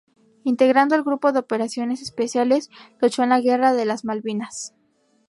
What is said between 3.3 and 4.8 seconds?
guerra de las Malvinas.